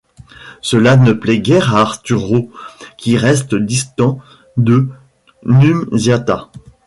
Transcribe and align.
Cela 0.63 0.97
ne 0.97 1.13
plaît 1.13 1.37
guère 1.39 1.75
à 1.75 1.81
Arturo 1.81 2.51
qui 2.97 3.17
reste 3.17 3.53
distant 3.53 4.19
de 4.57 4.87
Nunziata. 5.45 6.49